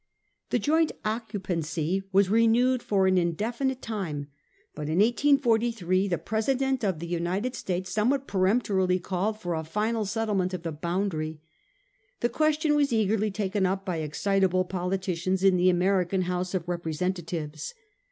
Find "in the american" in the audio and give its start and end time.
15.43-16.23